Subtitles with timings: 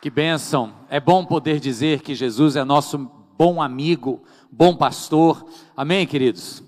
[0.00, 0.74] Que bênção!
[0.88, 5.44] É bom poder dizer que Jesus é nosso bom amigo, bom pastor.
[5.76, 6.62] Amém, queridos?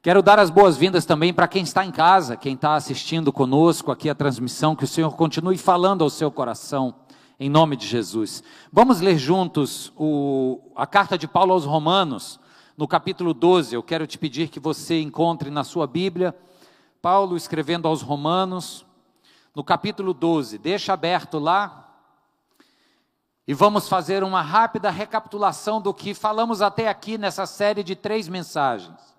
[0.00, 4.08] Quero dar as boas-vindas também para quem está em casa, quem está assistindo conosco aqui
[4.08, 6.94] a transmissão, que o Senhor continue falando ao seu coração,
[7.38, 8.42] em nome de Jesus.
[8.72, 12.40] Vamos ler juntos o, a carta de Paulo aos Romanos,
[12.78, 13.74] no capítulo 12.
[13.74, 16.34] Eu quero te pedir que você encontre na sua Bíblia,
[17.02, 18.86] Paulo escrevendo aos Romanos,
[19.54, 20.56] no capítulo 12.
[20.56, 21.83] Deixa aberto lá,
[23.46, 28.26] e vamos fazer uma rápida recapitulação do que falamos até aqui nessa série de três
[28.26, 29.14] mensagens.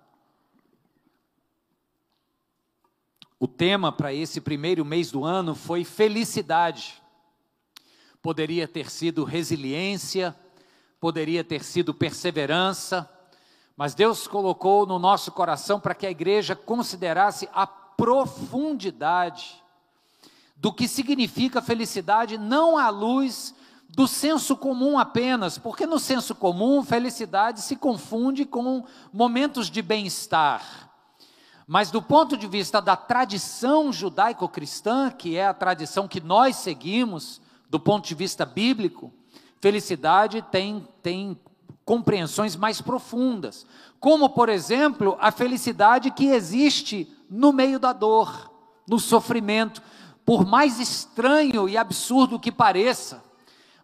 [3.38, 7.00] O tema para esse primeiro mês do ano foi felicidade.
[8.20, 10.34] Poderia ter sido resiliência,
[10.98, 13.08] poderia ter sido perseverança,
[13.76, 19.62] mas Deus colocou no nosso coração para que a igreja considerasse a profundidade
[20.56, 23.54] do que significa felicidade, não à luz
[23.96, 30.90] do senso comum apenas, porque no senso comum felicidade se confunde com momentos de bem-estar.
[31.66, 37.40] Mas do ponto de vista da tradição judaico-cristã, que é a tradição que nós seguimos,
[37.70, 39.10] do ponto de vista bíblico,
[39.62, 41.40] felicidade tem, tem
[41.82, 43.64] compreensões mais profundas,
[43.98, 48.52] como, por exemplo, a felicidade que existe no meio da dor,
[48.86, 49.80] no sofrimento,
[50.22, 53.24] por mais estranho e absurdo que pareça.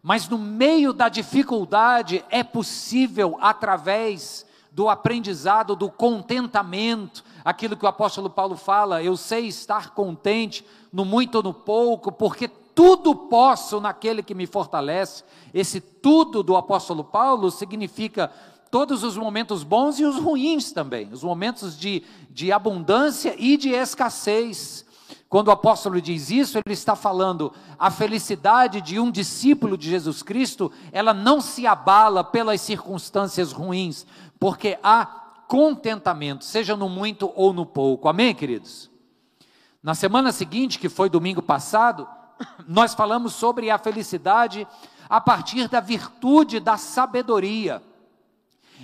[0.03, 7.89] Mas no meio da dificuldade é possível, através do aprendizado, do contentamento, aquilo que o
[7.89, 13.81] apóstolo Paulo fala, eu sei estar contente no muito ou no pouco, porque tudo posso
[13.81, 15.23] naquele que me fortalece.
[15.55, 18.33] Esse tudo do apóstolo Paulo significa
[18.71, 23.69] todos os momentos bons e os ruins também, os momentos de, de abundância e de
[23.69, 24.85] escassez.
[25.33, 30.23] Quando o apóstolo diz isso, ele está falando a felicidade de um discípulo de Jesus
[30.23, 34.05] Cristo, ela não se abala pelas circunstâncias ruins,
[34.39, 35.07] porque há
[35.49, 38.11] contentamento, seja no muito ou no pouco.
[38.11, 38.91] Amém, queridos?
[39.83, 42.07] Na semana seguinte, que foi domingo passado,
[42.69, 44.69] nós falamos sobre a felicidade
[45.09, 47.83] a partir da virtude da sabedoria.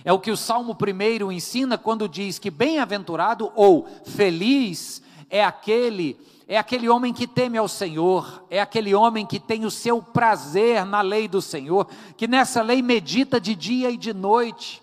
[0.03, 6.19] É o que o Salmo 1 ensina quando diz que bem-aventurado ou feliz é aquele
[6.51, 10.83] é aquele homem que teme ao Senhor, é aquele homem que tem o seu prazer
[10.87, 11.87] na lei do Senhor,
[12.17, 14.83] que nessa lei medita de dia e de noite.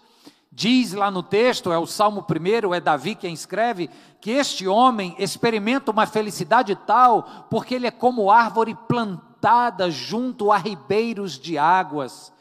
[0.52, 3.90] Diz lá no texto, é o Salmo 1, é Davi quem escreve,
[4.22, 10.58] que este homem experimenta uma felicidade tal, porque ele é como árvore plantada junto a
[10.58, 12.32] ribeiros de águas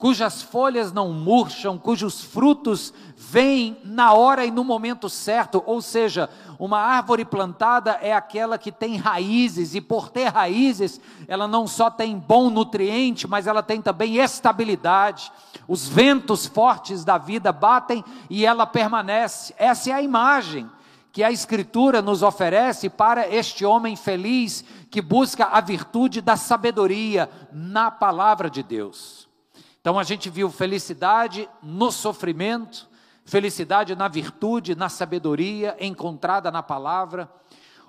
[0.00, 6.30] cujas folhas não murcham, cujos frutos vêm na hora e no momento certo, ou seja,
[6.58, 11.90] uma árvore plantada é aquela que tem raízes, e por ter raízes, ela não só
[11.90, 15.30] tem bom nutriente, mas ela tem também estabilidade.
[15.68, 19.54] Os ventos fortes da vida batem e ela permanece.
[19.58, 20.66] Essa é a imagem
[21.12, 27.28] que a Escritura nos oferece para este homem feliz que busca a virtude da sabedoria
[27.52, 29.29] na palavra de Deus.
[29.80, 32.86] Então a gente viu felicidade no sofrimento,
[33.24, 37.30] felicidade na virtude, na sabedoria encontrada na palavra.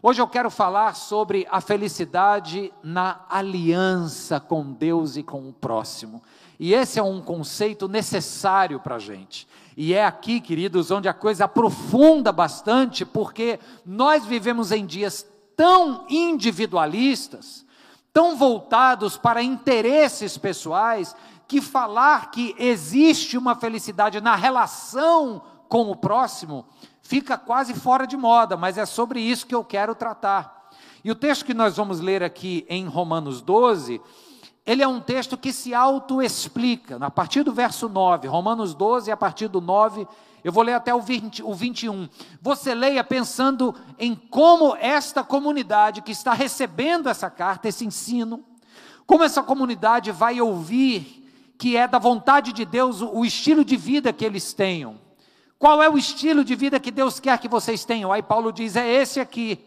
[0.01, 6.23] Hoje eu quero falar sobre a felicidade na aliança com Deus e com o próximo.
[6.57, 9.45] E esse é um conceito necessário para a gente.
[9.75, 15.25] E é aqui, queridos, onde a coisa aprofunda bastante, porque nós vivemos em dias
[15.57, 17.65] tão individualistas,
[18.13, 21.15] tão voltados para interesses pessoais,
[21.51, 26.65] que falar que existe uma felicidade na relação com o próximo
[27.01, 30.69] fica quase fora de moda, mas é sobre isso que eu quero tratar.
[31.03, 33.99] E o texto que nós vamos ler aqui em Romanos 12,
[34.65, 39.17] ele é um texto que se auto-explica, a partir do verso 9, Romanos 12, a
[39.17, 40.07] partir do 9,
[40.45, 42.07] eu vou ler até o, 20, o 21.
[42.41, 48.41] Você leia pensando em como esta comunidade que está recebendo essa carta, esse ensino,
[49.05, 51.20] como essa comunidade vai ouvir
[51.61, 54.99] que é da vontade de Deus o estilo de vida que eles tenham.
[55.59, 58.11] Qual é o estilo de vida que Deus quer que vocês tenham?
[58.11, 59.63] Aí Paulo diz: é esse aqui.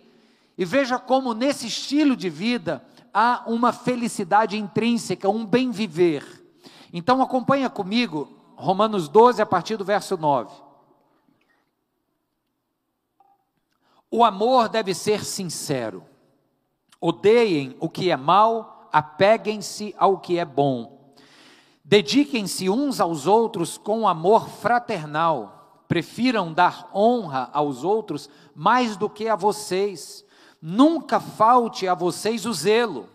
[0.59, 6.25] E veja como nesse estilo de vida há uma felicidade intrínseca, um bem viver.
[6.93, 10.53] Então acompanha comigo Romanos 12 a partir do verso 9.
[14.11, 16.05] O amor deve ser sincero.
[17.01, 20.94] Odeiem o que é mal, apeguem-se ao que é bom.
[21.85, 25.83] Dediquem-se uns aos outros com amor fraternal.
[25.87, 30.25] Prefiram dar honra aos outros mais do que a vocês.
[30.63, 33.07] Nunca falte a vocês o zelo.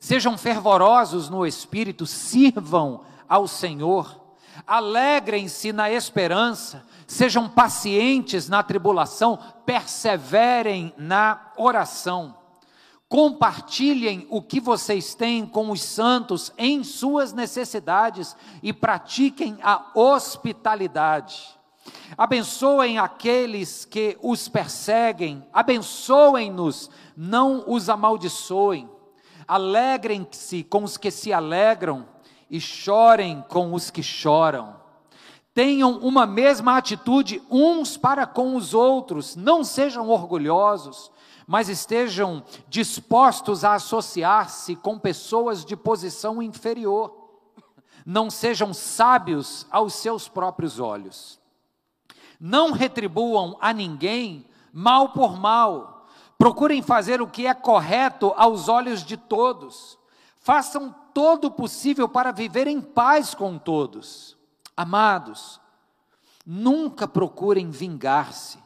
[0.00, 4.20] Sejam fervorosos no espírito, sirvam ao Senhor,
[4.66, 12.34] alegrem-se na esperança, sejam pacientes na tribulação, perseverem na oração.
[13.14, 21.56] Compartilhem o que vocês têm com os santos em suas necessidades e pratiquem a hospitalidade.
[22.18, 28.90] Abençoem aqueles que os perseguem, abençoem-nos, não os amaldiçoem.
[29.46, 32.08] Alegrem-se com os que se alegram
[32.50, 34.74] e chorem com os que choram.
[35.54, 41.12] Tenham uma mesma atitude uns para com os outros, não sejam orgulhosos,
[41.46, 47.24] mas estejam dispostos a associar-se com pessoas de posição inferior.
[48.04, 51.40] Não sejam sábios aos seus próprios olhos.
[52.38, 56.06] Não retribuam a ninguém mal por mal.
[56.36, 59.98] Procurem fazer o que é correto aos olhos de todos.
[60.40, 64.36] Façam todo o possível para viver em paz com todos.
[64.76, 65.60] Amados,
[66.44, 68.58] nunca procurem vingar-se,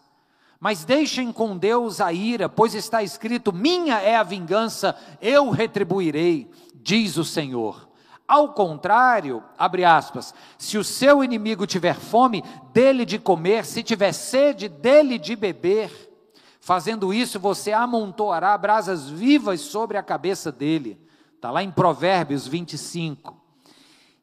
[0.60, 6.50] mas deixem com Deus a ira, pois está escrito: Minha é a vingança, eu retribuirei,
[6.74, 7.88] diz o Senhor.
[8.26, 12.44] Ao contrário, abre aspas, se o seu inimigo tiver fome,
[12.74, 15.90] dele de comer, se tiver sede, dele de beber.
[16.60, 21.00] Fazendo isso, você amontoará brasas vivas sobre a cabeça dele.
[21.34, 23.34] Está lá em Provérbios 25.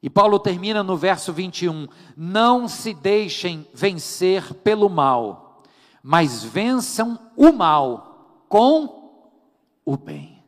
[0.00, 5.45] E Paulo termina no verso 21: Não se deixem vencer pelo mal,
[6.08, 9.10] mas vençam o mal com
[9.84, 10.40] o bem.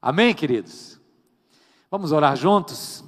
[0.00, 0.98] Amém, queridos?
[1.90, 3.04] Vamos orar juntos?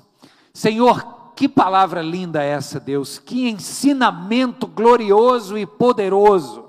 [0.53, 6.63] Senhor, que palavra linda é essa, Deus, que ensinamento glorioso e poderoso.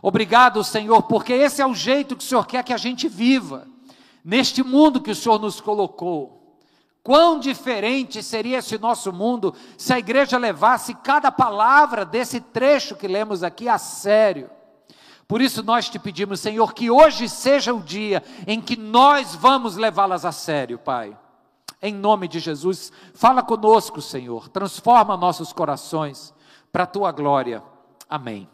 [0.00, 3.66] Obrigado, Senhor, porque esse é o jeito que o Senhor quer que a gente viva,
[4.24, 6.35] neste mundo que o Senhor nos colocou.
[7.06, 13.06] Quão diferente seria esse nosso mundo se a igreja levasse cada palavra desse trecho que
[13.06, 14.50] lemos aqui a sério.
[15.28, 19.76] Por isso nós te pedimos, Senhor, que hoje seja o dia em que nós vamos
[19.76, 21.16] levá-las a sério, Pai.
[21.80, 26.34] Em nome de Jesus, fala conosco, Senhor, transforma nossos corações
[26.72, 27.62] para a tua glória.
[28.10, 28.50] Amém.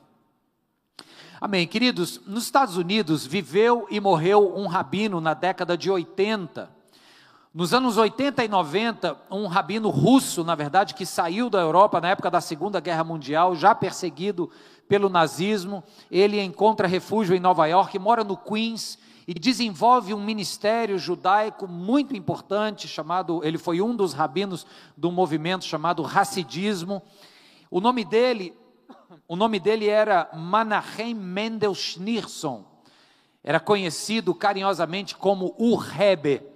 [1.41, 1.67] Amém.
[1.67, 6.82] Queridos, nos Estados Unidos viveu e morreu um rabino na década de 80
[7.55, 12.09] nos anos 80 e 90, um rabino russo, na verdade, que saiu da Europa na
[12.09, 14.51] época da Segunda Guerra Mundial, já perseguido
[14.89, 20.99] pelo nazismo, ele encontra refúgio em Nova York, mora no Queens e desenvolve um ministério
[20.99, 24.67] judaico muito importante, chamado, ele foi um dos rabinos
[24.97, 27.03] do movimento chamado Hassidismo.
[27.71, 28.57] O nome dele,
[29.29, 32.65] o nome dele era Menachem Mendel Schneerson.
[33.45, 36.52] Era conhecido carinhosamente como o Rebbe.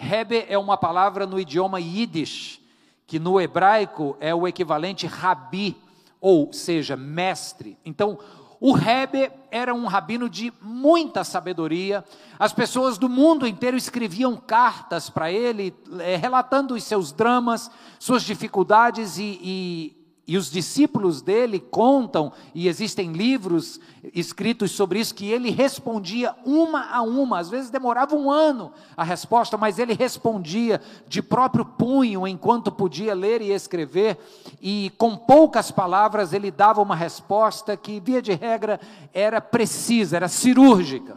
[0.00, 2.58] Rebbe é uma palavra no idioma Yiddish,
[3.06, 5.76] que no hebraico é o equivalente rabi,
[6.18, 7.76] ou seja, mestre.
[7.84, 8.18] Então,
[8.58, 12.02] o Rebbe era um rabino de muita sabedoria.
[12.38, 18.22] As pessoas do mundo inteiro escreviam cartas para ele, eh, relatando os seus dramas, suas
[18.22, 23.80] dificuldades e, e e os discípulos dele contam, e existem livros
[24.14, 29.02] escritos sobre isso, que ele respondia uma a uma, às vezes demorava um ano a
[29.02, 34.18] resposta, mas ele respondia de próprio punho, enquanto podia ler e escrever,
[34.62, 38.80] e com poucas palavras ele dava uma resposta que, via de regra,
[39.12, 41.16] era precisa, era cirúrgica.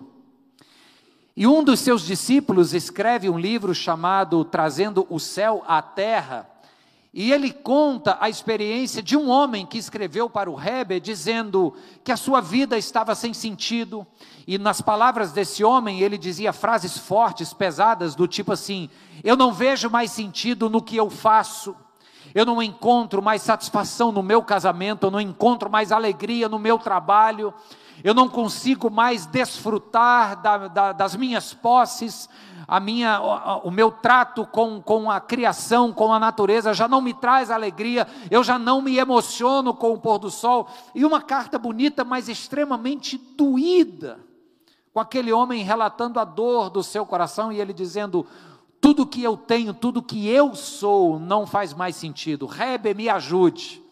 [1.36, 6.48] E um dos seus discípulos escreve um livro chamado Trazendo o Céu à Terra,
[7.14, 12.12] e ele conta a experiência de um homem que escreveu para o Rebbe dizendo que
[12.12, 14.06] a sua vida estava sem sentido.
[14.48, 18.90] E nas palavras desse homem, ele dizia frases fortes, pesadas, do tipo assim:
[19.24, 21.76] Eu não vejo mais sentido no que eu faço.
[22.34, 26.80] Eu não encontro mais satisfação no meu casamento, eu não encontro mais alegria no meu
[26.80, 27.54] trabalho,
[28.04, 32.30] eu não consigo mais desfrutar da, da, das minhas posses,
[32.68, 33.20] a minha,
[33.64, 38.08] o, meu trato com, com a criação, com a natureza, já não me traz alegria,
[38.32, 40.68] eu já não me emociono com o pôr do sol.
[40.96, 44.20] E uma carta bonita, mas extremamente doída,
[44.94, 48.26] com aquele homem relatando a dor do seu coração e ele dizendo:
[48.80, 52.46] tudo que eu tenho, tudo que eu sou, não faz mais sentido.
[52.46, 53.83] Rebe, me ajude.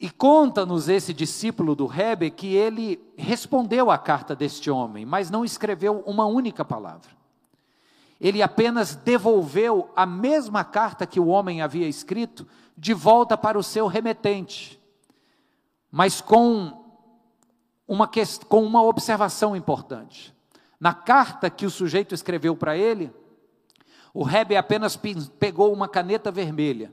[0.00, 5.44] E conta-nos esse discípulo do Rebe que ele respondeu à carta deste homem, mas não
[5.44, 7.24] escreveu uma única palavra
[8.20, 13.62] ele apenas devolveu a mesma carta que o homem havia escrito de volta para o
[13.62, 14.80] seu remetente,
[15.90, 16.84] mas com
[17.86, 18.10] uma,
[18.48, 20.34] com uma observação importante.
[20.80, 23.12] Na carta que o sujeito escreveu para ele,
[24.16, 26.92] O Rebe apenas pegou uma caneta vermelha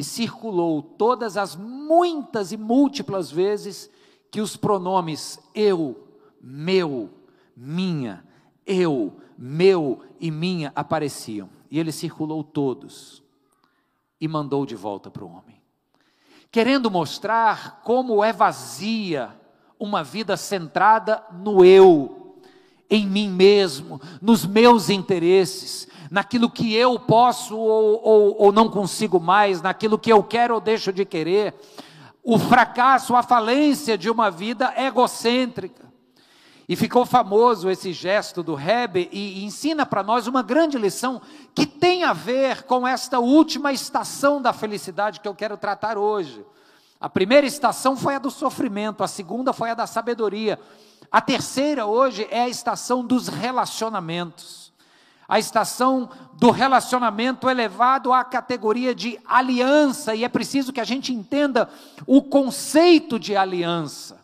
[0.00, 3.90] e circulou todas as muitas e múltiplas vezes
[4.30, 6.08] que os pronomes eu,
[6.40, 7.10] meu,
[7.54, 8.24] minha,
[8.66, 11.50] eu, meu e minha apareciam.
[11.70, 13.22] E ele circulou todos
[14.18, 15.60] e mandou de volta para o homem,
[16.50, 19.38] querendo mostrar como é vazia
[19.78, 22.38] uma vida centrada no eu,
[22.88, 29.20] em mim mesmo, nos meus interesses, naquilo que eu posso ou, ou, ou não consigo
[29.20, 31.54] mais, naquilo que eu quero ou deixo de querer.
[32.22, 35.88] O fracasso, a falência de uma vida egocêntrica.
[36.68, 41.20] E ficou famoso esse gesto do Hebe e, e ensina para nós uma grande lição
[41.54, 46.44] que tem a ver com esta última estação da felicidade que eu quero tratar hoje.
[47.00, 50.60] A primeira estação foi a do sofrimento, a segunda foi a da sabedoria.
[51.10, 54.59] A terceira hoje é a estação dos relacionamentos
[55.30, 61.14] a estação do relacionamento elevado à categoria de aliança, e é preciso que a gente
[61.14, 61.70] entenda
[62.04, 64.18] o conceito de aliança.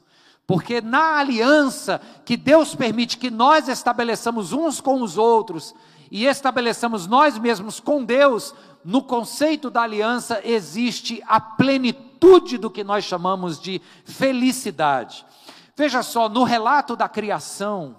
[0.48, 5.72] Porque na aliança que Deus permite que nós estabeleçamos uns com os outros
[6.10, 8.52] e estabeleçamos nós mesmos com Deus,
[8.84, 15.24] no conceito da aliança existe a plenitude do que nós chamamos de felicidade.
[15.76, 17.94] Veja só, no relato da criação,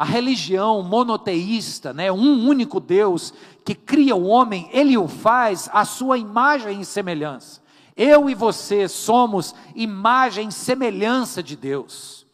[0.00, 5.84] a religião monoteísta, né, um único Deus que cria o homem, ele o faz à
[5.84, 7.60] sua imagem e semelhança.
[7.94, 12.24] Eu e você somos imagem e semelhança de Deus.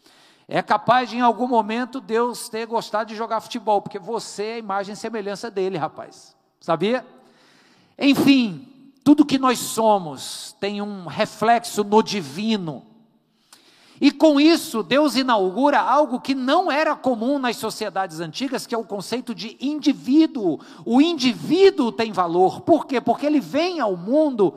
[0.46, 4.54] É capaz de em algum momento Deus ter gostado de jogar futebol, porque você é
[4.54, 6.36] a imagem e semelhança dele, rapaz.
[6.60, 7.04] Sabia?
[7.98, 12.85] Enfim, tudo que nós somos tem um reflexo no divino.
[14.00, 18.78] E com isso, Deus inaugura algo que não era comum nas sociedades antigas, que é
[18.78, 20.60] o conceito de indivíduo.
[20.84, 22.60] O indivíduo tem valor.
[22.60, 23.00] Por quê?
[23.00, 24.54] Porque ele vem ao mundo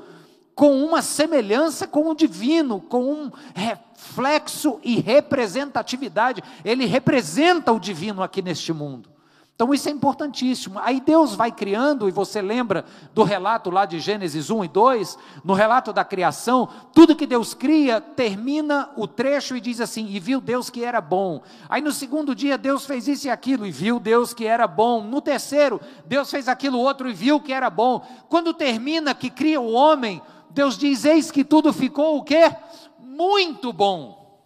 [0.53, 6.43] com uma semelhança com o divino, com um reflexo e representatividade.
[6.65, 9.18] Ele representa o divino aqui neste mundo.
[9.60, 10.80] Então isso é importantíssimo.
[10.80, 15.18] Aí Deus vai criando, e você lembra do relato lá de Gênesis 1 e 2,
[15.44, 20.18] no relato da criação, tudo que Deus cria, termina o trecho e diz assim: e
[20.18, 21.42] viu Deus que era bom.
[21.68, 25.04] Aí no segundo dia, Deus fez isso e aquilo, e viu Deus que era bom.
[25.04, 28.00] No terceiro, Deus fez aquilo outro e viu que era bom.
[28.30, 32.56] Quando termina que cria o homem, Deus diz: eis que tudo ficou o quê?
[32.98, 34.39] Muito bom.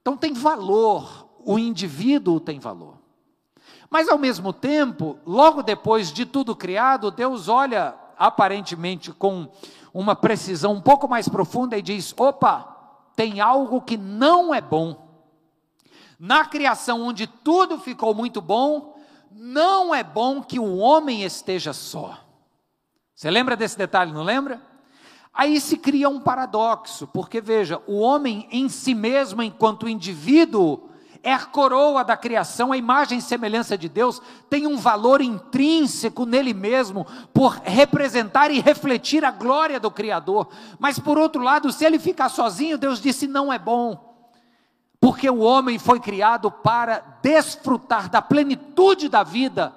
[0.00, 3.01] Então tem valor, o indivíduo tem valor.
[3.92, 9.52] Mas ao mesmo tempo, logo depois de tudo criado, Deus olha aparentemente com
[9.92, 12.74] uma precisão um pouco mais profunda e diz: opa,
[13.14, 14.96] tem algo que não é bom.
[16.18, 18.98] Na criação, onde tudo ficou muito bom,
[19.30, 22.18] não é bom que o homem esteja só.
[23.14, 24.58] Você lembra desse detalhe, não lembra?
[25.34, 30.88] Aí se cria um paradoxo, porque veja, o homem em si mesmo, enquanto indivíduo,
[31.22, 36.26] é a coroa da criação, a imagem e semelhança de Deus, tem um valor intrínseco
[36.26, 40.48] nele mesmo, por representar e refletir a glória do Criador.
[40.80, 44.10] Mas por outro lado, se ele ficar sozinho, Deus disse: não é bom.
[45.00, 49.72] Porque o homem foi criado para desfrutar da plenitude da vida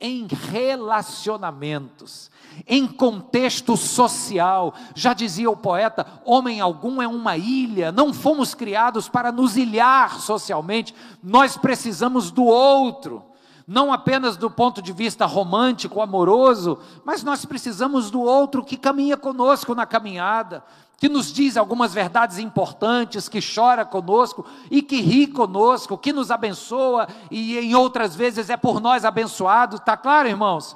[0.00, 2.28] em relacionamentos
[2.66, 4.74] em contexto social.
[4.94, 10.20] Já dizia o poeta: homem algum é uma ilha, não fomos criados para nos ilhar
[10.20, 13.24] socialmente, nós precisamos do outro.
[13.66, 19.14] Não apenas do ponto de vista romântico, amoroso, mas nós precisamos do outro que caminha
[19.14, 20.64] conosco na caminhada,
[20.96, 26.30] que nos diz algumas verdades importantes, que chora conosco e que ri conosco, que nos
[26.30, 29.76] abençoa e em outras vezes é por nós abençoado.
[29.76, 30.74] Está claro, irmãos?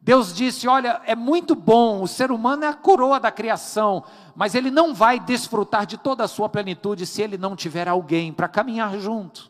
[0.00, 4.02] Deus disse: Olha, é muito bom, o ser humano é a coroa da criação,
[4.34, 8.32] mas ele não vai desfrutar de toda a sua plenitude se ele não tiver alguém
[8.32, 9.49] para caminhar junto.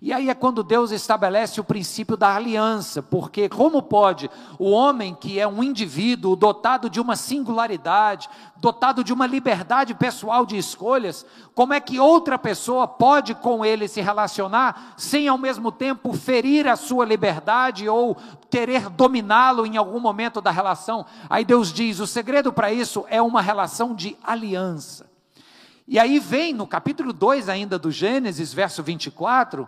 [0.00, 5.12] E aí é quando Deus estabelece o princípio da aliança, porque como pode o homem
[5.12, 11.26] que é um indivíduo dotado de uma singularidade, dotado de uma liberdade pessoal de escolhas,
[11.52, 16.68] como é que outra pessoa pode com ele se relacionar sem ao mesmo tempo ferir
[16.68, 18.16] a sua liberdade ou
[18.48, 21.04] querer dominá-lo em algum momento da relação?
[21.28, 25.17] Aí Deus diz: o segredo para isso é uma relação de aliança.
[25.90, 29.66] E aí vem no capítulo 2 ainda do Gênesis, verso 24,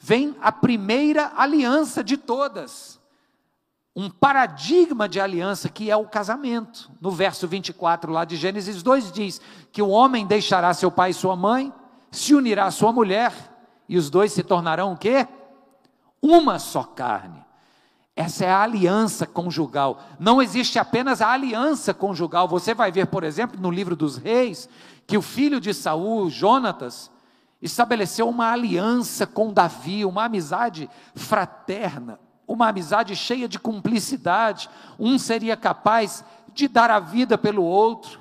[0.00, 2.98] vem a primeira aliança de todas.
[3.94, 6.90] Um paradigma de aliança que é o casamento.
[7.00, 11.14] No verso 24 lá de Gênesis 2 diz que o homem deixará seu pai e
[11.14, 11.72] sua mãe,
[12.10, 13.32] se unirá à sua mulher,
[13.88, 15.28] e os dois se tornarão o quê?
[16.20, 17.44] Uma só carne.
[18.20, 20.02] Essa é a aliança conjugal.
[20.18, 22.46] Não existe apenas a aliança conjugal.
[22.48, 24.68] Você vai ver, por exemplo, no livro dos reis,
[25.10, 27.10] que o filho de Saul, Jonatas,
[27.60, 34.70] estabeleceu uma aliança com Davi, uma amizade fraterna, uma amizade cheia de cumplicidade.
[35.00, 36.24] Um seria capaz
[36.54, 38.20] de dar a vida pelo outro.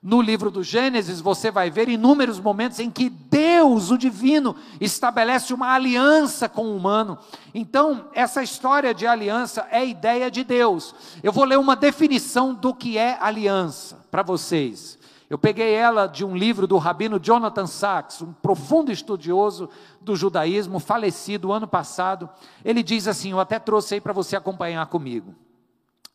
[0.00, 5.52] No livro do Gênesis, você vai ver inúmeros momentos em que Deus, o divino, estabelece
[5.52, 7.18] uma aliança com o humano.
[7.52, 10.94] Então, essa história de aliança é ideia de Deus.
[11.24, 14.99] Eu vou ler uma definição do que é aliança para vocês.
[15.30, 19.70] Eu peguei ela de um livro do rabino Jonathan Sachs, um profundo estudioso
[20.00, 22.28] do judaísmo, falecido ano passado.
[22.64, 25.32] Ele diz assim: eu até trouxe aí para você acompanhar comigo.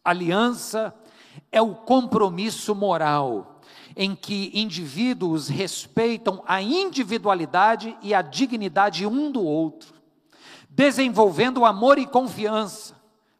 [0.03, 0.93] Aliança
[1.49, 3.61] é o compromisso moral
[3.95, 9.93] em que indivíduos respeitam a individualidade e a dignidade um do outro,
[10.69, 12.93] desenvolvendo amor e confiança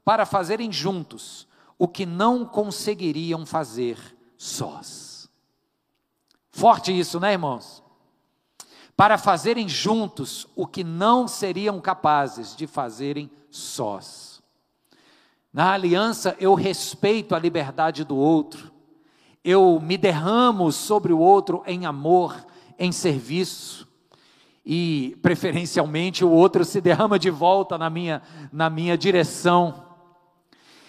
[0.05, 1.45] para fazerem juntos
[1.77, 3.97] o que não conseguiriam fazer
[4.37, 5.04] sós.
[6.55, 7.83] Forte isso, né, irmãos?
[8.95, 14.41] Para fazerem juntos o que não seriam capazes de fazerem sós.
[15.51, 18.71] Na aliança, eu respeito a liberdade do outro,
[19.43, 22.33] eu me derramo sobre o outro em amor,
[22.79, 23.85] em serviço,
[24.65, 29.84] e preferencialmente o outro se derrama de volta na minha, na minha direção.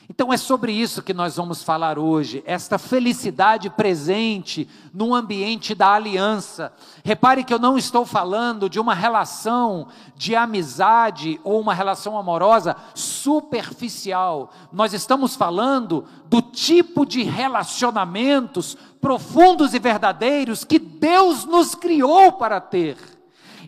[0.09, 5.95] Então é sobre isso que nós vamos falar hoje, esta felicidade presente no ambiente da
[5.95, 6.73] aliança.
[7.05, 12.77] Repare que eu não estou falando de uma relação de amizade ou uma relação amorosa
[12.95, 14.53] superficial.
[14.73, 22.61] Nós estamos falando do tipo de relacionamentos profundos e verdadeiros que Deus nos criou para
[22.61, 23.16] ter.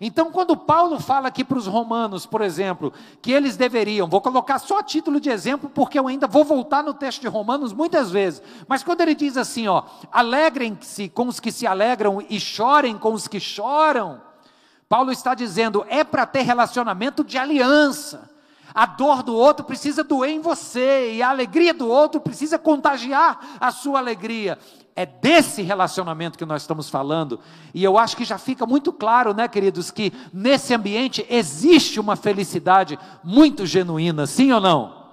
[0.00, 4.58] Então, quando Paulo fala aqui para os romanos, por exemplo, que eles deveriam, vou colocar
[4.58, 8.10] só a título de exemplo, porque eu ainda vou voltar no texto de Romanos muitas
[8.10, 9.82] vezes, mas quando ele diz assim, ó,
[10.12, 14.20] alegrem-se com os que se alegram e chorem com os que choram,
[14.88, 18.30] Paulo está dizendo, é para ter relacionamento de aliança.
[18.74, 23.56] A dor do outro precisa doer em você, e a alegria do outro precisa contagiar
[23.58, 24.58] a sua alegria.
[25.00, 27.38] É desse relacionamento que nós estamos falando,
[27.72, 32.16] e eu acho que já fica muito claro, né, queridos, que nesse ambiente existe uma
[32.16, 35.06] felicidade muito genuína, sim ou não?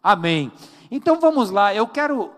[0.00, 0.52] Amém.
[0.88, 2.30] Então vamos lá, eu quero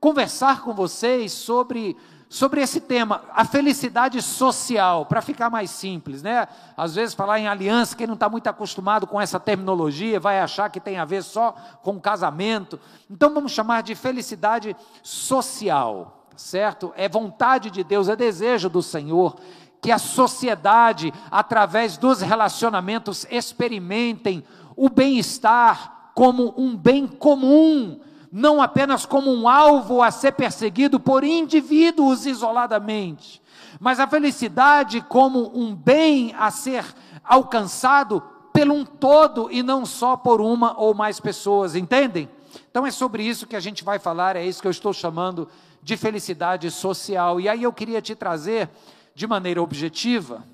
[0.00, 1.96] conversar com vocês sobre
[2.28, 6.48] sobre esse tema, a felicidade social, para ficar mais simples, né?
[6.76, 10.70] Às vezes falar em aliança, quem não está muito acostumado com essa terminologia vai achar
[10.70, 12.80] que tem a ver só com casamento.
[13.08, 16.92] Então vamos chamar de felicidade social, certo?
[16.96, 19.36] É vontade de Deus, é desejo do Senhor
[19.80, 24.44] que a sociedade, através dos relacionamentos, experimentem
[24.76, 28.00] o bem-estar como um bem comum
[28.32, 33.42] não apenas como um alvo a ser perseguido por indivíduos isoladamente,
[33.78, 36.82] mas a felicidade como um bem a ser
[37.22, 42.26] alcançado pelo um todo e não só por uma ou mais pessoas, entendem?
[42.70, 45.46] Então é sobre isso que a gente vai falar, é isso que eu estou chamando
[45.82, 47.40] de felicidade social.
[47.40, 48.70] E aí eu queria te trazer,
[49.14, 50.46] de maneira objetiva,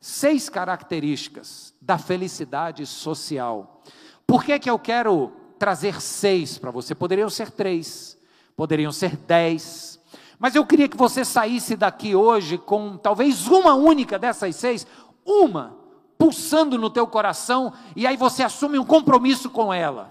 [0.00, 3.82] seis características da felicidade social.
[4.26, 8.16] Por que, que eu quero trazer seis para você, poderiam ser três,
[8.56, 10.00] poderiam ser dez,
[10.38, 14.86] mas eu queria que você saísse daqui hoje com talvez uma única dessas seis,
[15.22, 15.76] uma
[16.16, 20.10] pulsando no teu coração, e aí você assume um compromisso com ela.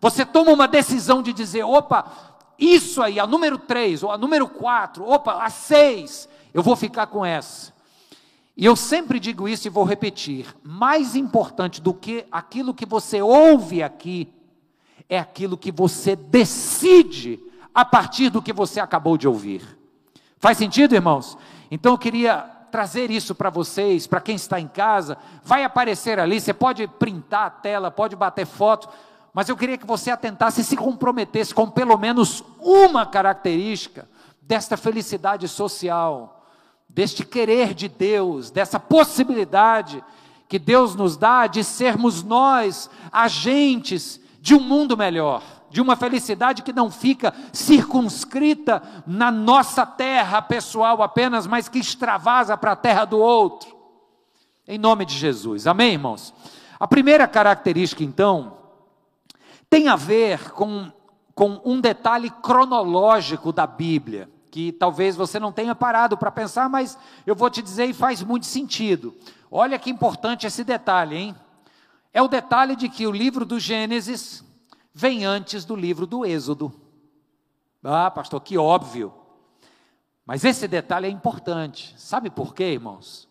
[0.00, 4.48] Você toma uma decisão de dizer: opa, isso aí, a número três, ou a número
[4.48, 7.72] quatro, opa, a seis, eu vou ficar com essa.
[8.56, 13.22] E eu sempre digo isso e vou repetir: mais importante do que aquilo que você
[13.22, 14.28] ouve aqui,
[15.08, 17.38] é aquilo que você decide
[17.72, 19.78] a partir do que você acabou de ouvir.
[20.38, 21.38] Faz sentido, irmãos?
[21.70, 22.40] Então eu queria
[22.70, 27.46] trazer isso para vocês, para quem está em casa, vai aparecer ali, você pode printar
[27.46, 28.88] a tela, pode bater foto,
[29.32, 34.08] mas eu queria que você atentasse e se comprometesse com pelo menos uma característica
[34.40, 36.46] desta felicidade social,
[36.88, 40.02] deste querer de Deus, dessa possibilidade
[40.48, 46.62] que Deus nos dá de sermos nós agentes de um mundo melhor, de uma felicidade
[46.62, 53.04] que não fica circunscrita na nossa terra pessoal apenas, mas que extravasa para a terra
[53.04, 53.76] do outro.
[54.66, 55.66] Em nome de Jesus.
[55.66, 56.32] Amém, irmãos?
[56.80, 58.57] A primeira característica, então,
[59.70, 60.90] tem a ver com,
[61.34, 66.98] com um detalhe cronológico da Bíblia, que talvez você não tenha parado para pensar, mas
[67.26, 69.14] eu vou te dizer e faz muito sentido.
[69.50, 71.36] Olha que importante esse detalhe, hein?
[72.12, 74.44] é o detalhe de que o livro do Gênesis
[74.92, 76.72] vem antes do livro do Êxodo.
[77.82, 79.14] Ah, pastor, que óbvio.
[80.26, 81.94] Mas esse detalhe é importante.
[81.96, 83.27] Sabe por quê, irmãos?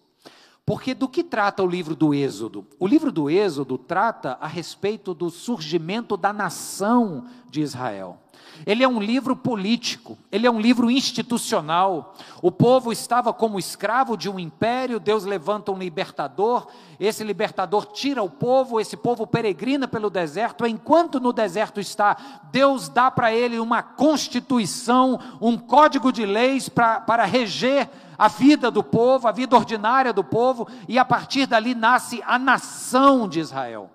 [0.68, 2.68] Porque do que trata o livro do Êxodo?
[2.78, 8.20] O livro do Êxodo trata a respeito do surgimento da nação de Israel.
[8.66, 12.16] Ele é um livro político, ele é um livro institucional.
[12.42, 16.68] O povo estava como escravo de um império, Deus levanta um libertador,
[17.00, 22.18] esse libertador tira o povo, esse povo peregrina pelo deserto, enquanto no deserto está,
[22.52, 28.84] Deus dá para ele uma constituição, um código de leis para reger a vida do
[28.84, 33.92] povo, a vida ordinária do povo, e a partir dali nasce a nação de Israel.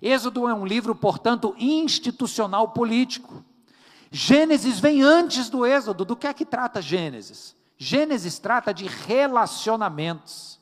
[0.00, 3.44] Êxodo é um livro, portanto, institucional político.
[4.10, 6.04] Gênesis vem antes do Êxodo.
[6.04, 7.54] Do que é que trata Gênesis?
[7.78, 10.55] Gênesis trata de relacionamentos.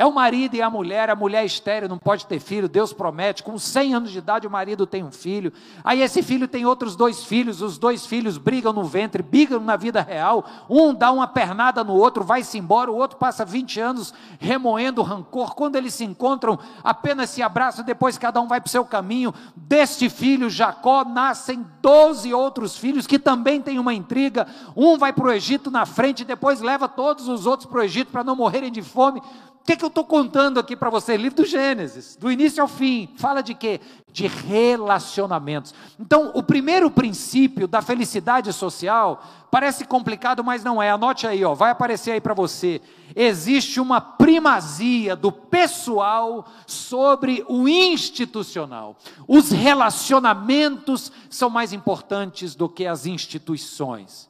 [0.00, 3.42] É o marido e a mulher, a mulher estéreo não pode ter filho, Deus promete,
[3.42, 5.52] com 100 anos de idade o marido tem um filho,
[5.84, 9.76] aí esse filho tem outros dois filhos, os dois filhos brigam no ventre, brigam na
[9.76, 14.14] vida real, um dá uma pernada no outro, vai-se embora, o outro passa 20 anos
[14.38, 18.70] remoendo rancor, quando eles se encontram, apenas se abraçam, depois cada um vai para o
[18.70, 24.96] seu caminho, deste filho, Jacó, nascem 12 outros filhos, que também têm uma intriga, um
[24.96, 28.24] vai para o Egito na frente, depois leva todos os outros para o Egito para
[28.24, 29.20] não morrerem de fome,
[29.64, 31.16] que, que eu estou contando aqui para você?
[31.16, 33.08] Livro do Gênesis, do início ao fim.
[33.16, 33.80] Fala de quê?
[34.12, 35.74] De relacionamentos.
[35.98, 40.90] Então, o primeiro princípio da felicidade social parece complicado, mas não é.
[40.90, 42.80] Anote aí, ó, vai aparecer aí para você.
[43.14, 48.96] Existe uma primazia do pessoal sobre o institucional.
[49.28, 54.29] Os relacionamentos são mais importantes do que as instituições.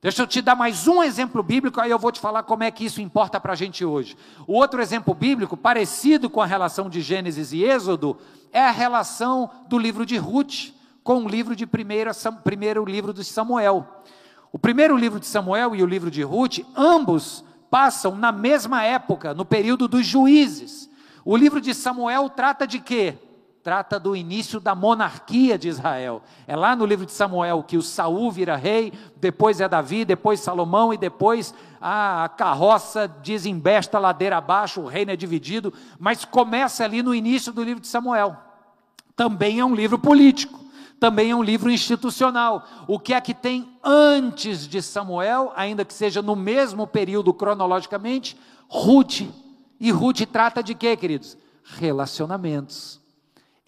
[0.00, 2.70] Deixa eu te dar mais um exemplo bíblico, aí eu vou te falar como é
[2.70, 4.16] que isso importa para a gente hoje.
[4.46, 8.16] O outro exemplo bíblico, parecido com a relação de Gênesis e Êxodo,
[8.52, 12.12] é a relação do livro de Ruth com o livro de primeiro,
[12.44, 13.88] primeiro livro de Samuel.
[14.52, 19.34] O primeiro livro de Samuel e o livro de Ruth, ambos passam na mesma época,
[19.34, 20.88] no período dos juízes.
[21.24, 23.18] O livro de Samuel trata de quê?
[23.68, 26.22] Trata do início da monarquia de Israel.
[26.46, 30.40] É lá no livro de Samuel que o Saul vira rei, depois é Davi, depois
[30.40, 37.02] Salomão e depois a carroça desembesta ladeira abaixo, o reino é dividido, mas começa ali
[37.02, 38.38] no início do livro de Samuel.
[39.14, 40.58] Também é um livro político,
[40.98, 42.66] também é um livro institucional.
[42.86, 48.34] O que é que tem antes de Samuel, ainda que seja no mesmo período cronologicamente?
[48.66, 49.28] Ruth.
[49.78, 51.36] E Ruth trata de quê, queridos?
[51.62, 52.97] Relacionamentos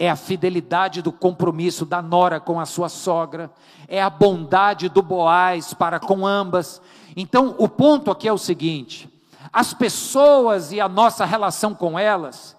[0.00, 3.50] é a fidelidade do compromisso da nora com a sua sogra,
[3.86, 6.80] é a bondade do Boaz para com ambas.
[7.14, 9.10] Então, o ponto aqui é o seguinte:
[9.52, 12.56] as pessoas e a nossa relação com elas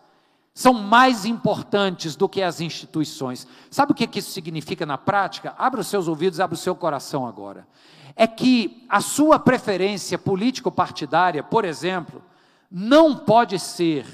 [0.54, 3.48] são mais importantes do que as instituições.
[3.72, 5.56] Sabe o que isso significa na prática?
[5.58, 7.68] Abra os seus ouvidos, abra o seu coração agora.
[8.16, 12.22] É que a sua preferência político-partidária, por exemplo,
[12.70, 14.06] não pode ser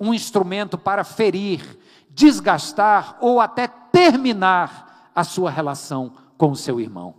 [0.00, 1.78] um instrumento para ferir
[2.16, 7.14] desgastar ou até terminar a sua relação com o seu irmão,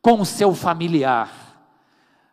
[0.00, 1.28] com o seu familiar.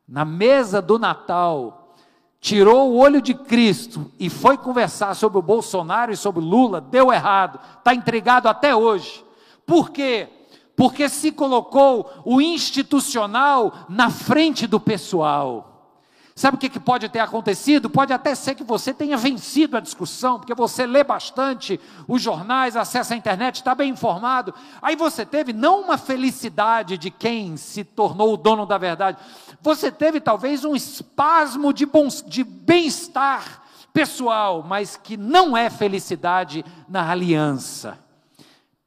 [0.08, 1.96] Na mesa do Natal,
[2.40, 7.12] tirou o olho de Cristo e foi conversar sobre o Bolsonaro e sobre Lula, deu
[7.12, 9.26] errado, está intrigado até hoje.
[9.66, 10.30] Por quê?
[10.76, 15.79] Porque se colocou o institucional na frente do pessoal.
[16.40, 17.90] Sabe o que, que pode ter acontecido?
[17.90, 22.78] Pode até ser que você tenha vencido a discussão, porque você lê bastante os jornais,
[22.78, 24.54] acessa a internet, está bem informado.
[24.82, 29.18] Aí você teve não uma felicidade de quem se tornou o dono da verdade,
[29.62, 31.86] você teve talvez um espasmo de,
[32.26, 38.00] de bem-estar pessoal, mas que não é felicidade na aliança.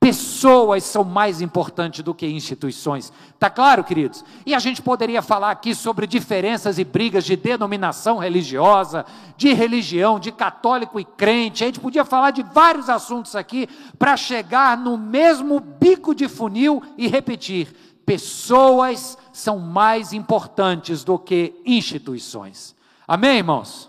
[0.02, 3.12] Pessoas são mais importantes do que instituições.
[3.38, 4.24] Tá claro, queridos?
[4.44, 10.18] E a gente poderia falar aqui sobre diferenças e brigas de denominação religiosa, de religião,
[10.18, 11.62] de católico e crente.
[11.62, 16.82] A gente podia falar de vários assuntos aqui para chegar no mesmo bico de funil
[16.98, 17.72] e repetir:
[18.04, 22.74] pessoas são mais importantes do que instituições.
[23.06, 23.88] Amém, irmãos?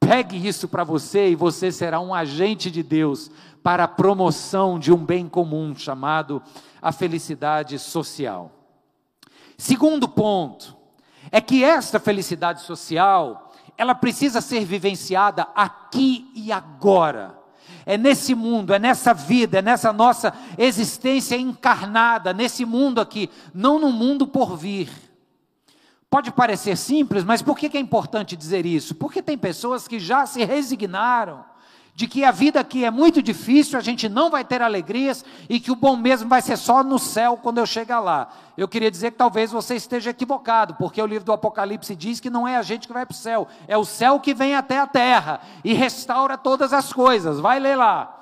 [0.00, 3.30] Pegue isso para você e você será um agente de Deus
[3.68, 6.42] para a promoção de um bem comum chamado
[6.80, 8.50] a felicidade social.
[9.58, 10.74] Segundo ponto,
[11.30, 17.38] é que esta felicidade social, ela precisa ser vivenciada aqui e agora.
[17.84, 23.78] É nesse mundo, é nessa vida, é nessa nossa existência encarnada, nesse mundo aqui, não
[23.78, 24.88] no mundo por vir.
[26.08, 28.94] Pode parecer simples, mas por que é importante dizer isso?
[28.94, 31.44] Porque tem pessoas que já se resignaram
[31.98, 35.58] de que a vida aqui é muito difícil, a gente não vai ter alegrias e
[35.58, 38.28] que o bom mesmo vai ser só no céu quando eu chegar lá.
[38.56, 42.30] Eu queria dizer que talvez você esteja equivocado, porque o livro do Apocalipse diz que
[42.30, 44.78] não é a gente que vai para o céu, é o céu que vem até
[44.78, 47.40] a terra e restaura todas as coisas.
[47.40, 48.14] Vai ler lá.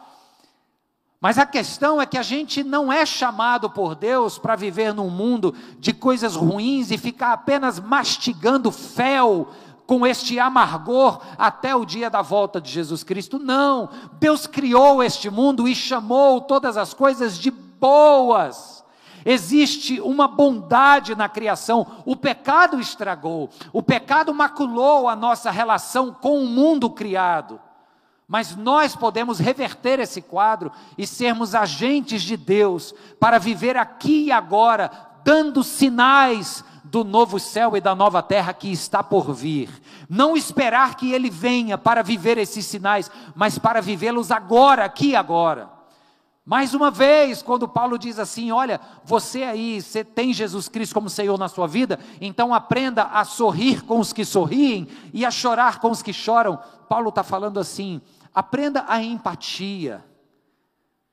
[1.21, 5.11] Mas a questão é que a gente não é chamado por Deus para viver num
[5.11, 9.49] mundo de coisas ruins e ficar apenas mastigando fel
[9.87, 13.39] com este amargor até o dia da volta de Jesus Cristo.
[13.39, 18.85] Não, Deus criou este mundo e chamou todas as coisas de boas.
[19.25, 21.87] Existe uma bondade na criação.
[22.05, 27.61] O pecado estragou, o pecado maculou a nossa relação com o mundo criado.
[28.29, 34.33] Mas nós podemos reverter esse quadro e sermos agentes de Deus para viver aqui e
[34.33, 34.91] agora,
[35.25, 36.65] dando sinais
[36.97, 39.69] do novo céu e da nova terra que está por vir.
[40.09, 45.17] Não esperar que ele venha para viver esses sinais, mas para vivê-los agora, aqui e
[45.17, 45.69] agora.
[46.43, 51.11] Mais uma vez, quando Paulo diz assim: Olha, você aí, você tem Jesus Cristo como
[51.11, 55.81] Senhor na sua vida, então aprenda a sorrir com os que sorriem e a chorar
[55.81, 56.59] com os que choram.
[56.89, 58.01] Paulo está falando assim:
[58.33, 60.03] aprenda a empatia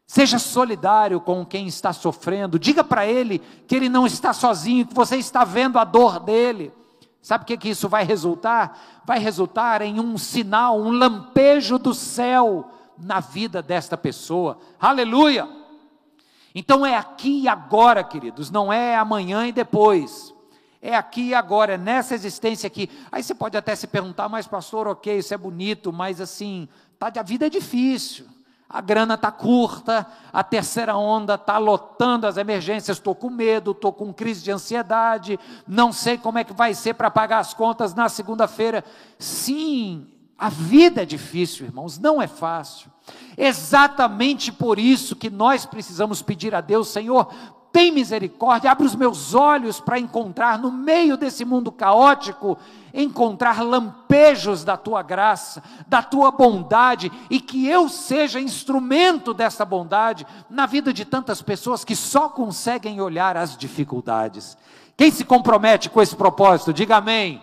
[0.06, 2.60] Seja solidário com quem está sofrendo.
[2.60, 6.74] Diga para ele que ele não está sozinho, que você está vendo a dor dele.
[7.22, 9.02] Sabe o que, que isso vai resultar?
[9.06, 14.60] Vai resultar em um sinal, um lampejo do céu na vida desta pessoa.
[14.80, 15.48] Aleluia!
[16.54, 20.34] Então é aqui e agora, queridos, não é amanhã e depois.
[20.82, 22.90] É aqui e agora, é nessa existência aqui.
[23.10, 26.68] Aí você pode até se perguntar, mas pastor, ok, isso é bonito, mas assim,
[27.00, 28.28] tá, a vida é difícil
[28.70, 33.94] a grana está curta, a terceira onda está lotando as emergências, estou com medo, estou
[33.94, 37.94] com crise de ansiedade, não sei como é que vai ser para pagar as contas
[37.94, 38.84] na segunda-feira.
[39.20, 42.92] Sim, a vida é difícil, irmãos, não é fácil.
[43.38, 47.32] Exatamente por isso que nós precisamos pedir a Deus, Senhor,
[47.74, 52.56] tem misericórdia, abre os meus olhos para encontrar no meio desse mundo caótico,
[52.94, 60.24] encontrar lampejos da tua graça, da tua bondade, e que eu seja instrumento dessa bondade
[60.48, 64.56] na vida de tantas pessoas que só conseguem olhar as dificuldades.
[64.96, 67.42] Quem se compromete com esse propósito, diga amém.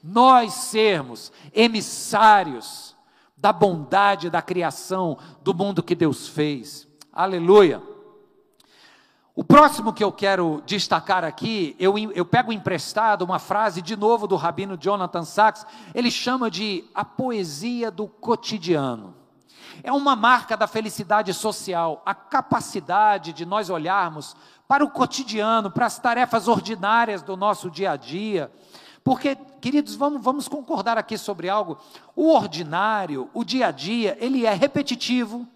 [0.00, 2.94] Nós sermos emissários
[3.36, 6.86] da bondade da criação, do mundo que Deus fez.
[7.12, 7.89] Aleluia.
[9.34, 14.26] O próximo que eu quero destacar aqui, eu, eu pego emprestado uma frase de novo
[14.26, 15.64] do rabino Jonathan Sachs,
[15.94, 19.14] ele chama de a poesia do cotidiano.
[19.84, 24.34] É uma marca da felicidade social, a capacidade de nós olharmos
[24.66, 28.50] para o cotidiano, para as tarefas ordinárias do nosso dia a dia.
[29.02, 31.78] Porque, queridos, vamos, vamos concordar aqui sobre algo.
[32.14, 35.46] O ordinário, o dia a dia, ele é repetitivo,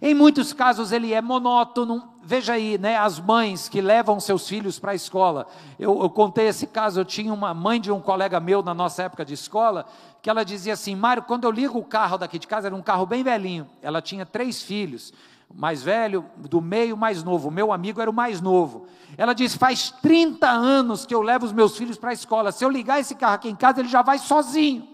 [0.00, 2.10] em muitos casos ele é monótono.
[2.24, 5.46] Veja aí, né, as mães que levam seus filhos para a escola.
[5.78, 9.02] Eu, eu, contei esse caso, eu tinha uma mãe de um colega meu na nossa
[9.02, 9.86] época de escola,
[10.20, 12.82] que ela dizia assim: Mário, quando eu ligo o carro daqui de casa, era um
[12.82, 13.66] carro bem velhinho.
[13.80, 15.12] Ela tinha três filhos,
[15.52, 17.50] mais velho, do meio, mais novo.
[17.50, 18.86] Meu amigo era o mais novo.
[19.16, 22.52] Ela disse: faz 30 anos que eu levo os meus filhos para a escola.
[22.52, 24.91] Se eu ligar esse carro aqui em casa, ele já vai sozinho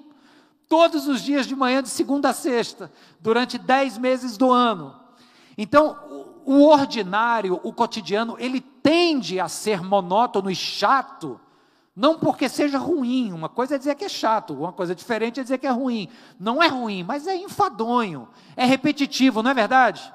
[0.68, 4.94] todos os dias de manhã, de segunda a sexta, durante dez meses do ano.
[5.56, 5.96] Então,
[6.44, 11.40] o ordinário, o cotidiano, ele tende a ser monótono e chato,
[11.94, 15.42] não porque seja ruim, uma coisa é dizer que é chato, uma coisa diferente é
[15.42, 16.08] dizer que é ruim.
[16.38, 20.12] Não é ruim, mas é enfadonho, é repetitivo, não é verdade?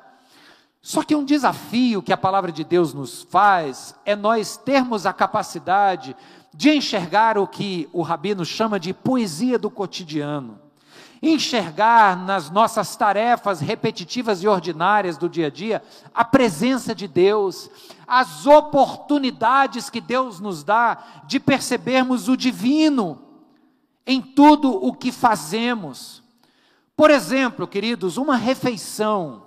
[0.82, 5.14] Só que um desafio que a palavra de Deus nos faz é nós termos a
[5.14, 6.16] capacidade
[6.54, 10.60] de enxergar o que o rabino chama de poesia do cotidiano.
[11.22, 15.82] Enxergar nas nossas tarefas repetitivas e ordinárias do dia a dia
[16.14, 17.70] a presença de Deus,
[18.06, 23.20] as oportunidades que Deus nos dá de percebermos o divino
[24.06, 26.22] em tudo o que fazemos.
[26.96, 29.44] Por exemplo, queridos, uma refeição.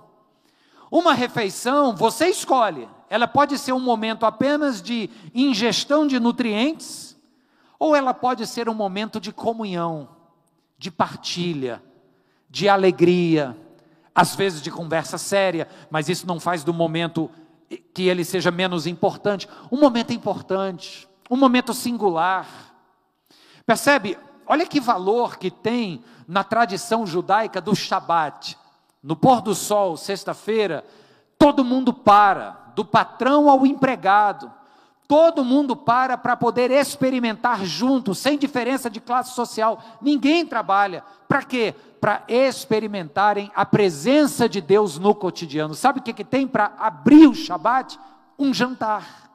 [0.91, 7.17] Uma refeição você escolhe ela pode ser um momento apenas de ingestão de nutrientes,
[7.79, 10.09] ou ela pode ser um momento de comunhão,
[10.79, 11.83] de partilha,
[12.49, 13.57] de alegria,
[14.15, 17.31] às vezes de conversa séria, mas isso não faz do momento
[17.93, 19.49] que ele seja menos importante.
[19.71, 22.47] Um momento importante, um momento singular.
[23.67, 24.19] Percebe?
[24.47, 28.57] Olha que valor que tem na tradição judaica do Shabat.
[29.03, 30.85] No pôr do sol, sexta-feira,
[31.39, 34.53] todo mundo para do patrão ao empregado.
[35.09, 39.83] Todo mundo para para poder experimentar junto, sem diferença de classe social.
[40.01, 41.03] Ninguém trabalha.
[41.27, 41.75] Para quê?
[42.01, 45.75] Para experimentarem a presença de Deus no cotidiano.
[45.75, 47.99] Sabe o que, que tem para abrir o Shabat?
[48.39, 49.31] Um jantar.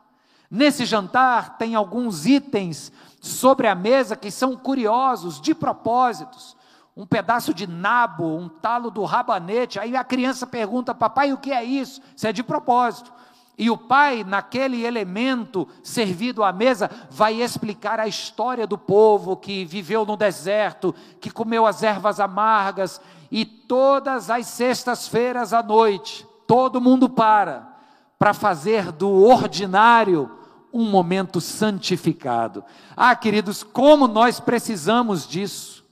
[0.50, 6.56] Nesse jantar tem alguns itens sobre a mesa que são curiosos, de propósitos.
[6.96, 9.80] Um pedaço de nabo, um talo do rabanete.
[9.80, 12.02] Aí a criança pergunta, papai, o que é isso?
[12.16, 13.12] Isso é de propósito.
[13.58, 19.66] E o pai, naquele elemento servido à mesa, vai explicar a história do povo que
[19.66, 26.82] viveu no deserto, que comeu as ervas amargas, e todas as sextas-feiras à noite, todo
[26.82, 27.76] mundo para,
[28.18, 30.32] para fazer do ordinário
[30.74, 32.64] um momento santificado.
[32.96, 35.84] Ah, queridos, como nós precisamos disso.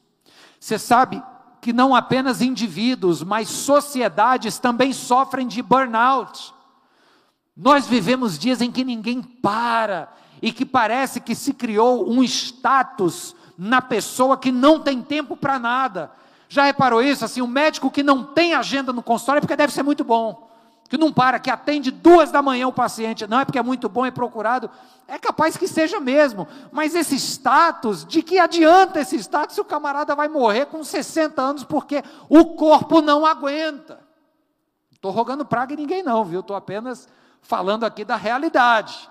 [0.59, 1.21] Você sabe
[1.61, 6.53] que não apenas indivíduos, mas sociedades também sofrem de burnout.
[7.61, 10.07] Nós vivemos dias em que ninguém para
[10.41, 15.59] e que parece que se criou um status na pessoa que não tem tempo para
[15.59, 16.09] nada.
[16.47, 17.25] Já reparou isso?
[17.25, 20.49] Assim, o médico que não tem agenda no consultório é porque deve ser muito bom.
[20.87, 23.89] Que não para, que atende duas da manhã o paciente, não é porque é muito
[23.89, 24.71] bom e procurado,
[25.05, 29.65] é capaz que seja mesmo, mas esse status, de que adianta esse status se o
[29.65, 33.99] camarada vai morrer com 60 anos porque o corpo não aguenta?
[34.93, 36.39] Estou rogando praga em ninguém, não, viu?
[36.39, 37.07] Estou apenas
[37.41, 39.09] falando aqui da realidade.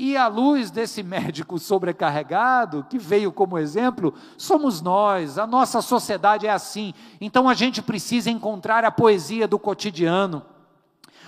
[0.00, 6.46] E à luz desse médico sobrecarregado, que veio como exemplo, somos nós, a nossa sociedade
[6.46, 6.94] é assim.
[7.20, 10.46] Então a gente precisa encontrar a poesia do cotidiano.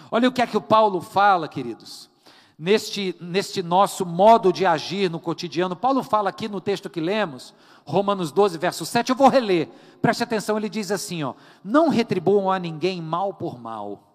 [0.09, 2.09] Olha o que é que o Paulo fala, queridos,
[2.57, 5.75] neste, neste nosso modo de agir no cotidiano.
[5.75, 7.53] Paulo fala aqui no texto que lemos,
[7.85, 9.69] Romanos 12, verso 7, eu vou reler,
[10.01, 14.10] preste atenção, ele diz assim: ó, não retribuam a ninguém mal por mal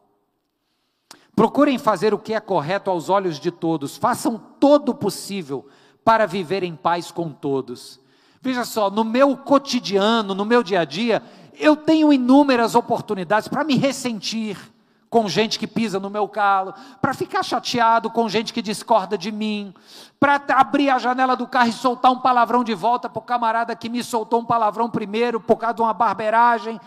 [1.36, 5.68] Procurem fazer o que é correto aos olhos de todos, façam todo o possível
[6.04, 8.00] para viver em paz com todos.
[8.42, 11.22] Veja só, no meu cotidiano, no meu dia a dia,
[11.58, 14.58] eu tenho inúmeras oportunidades para me ressentir
[15.10, 19.32] com gente que pisa no meu calo, para ficar chateado com gente que discorda de
[19.32, 19.74] mim,
[20.20, 23.76] para abrir a janela do carro e soltar um palavrão de volta para o camarada
[23.76, 26.80] que me soltou um palavrão primeiro por causa de uma barberagem,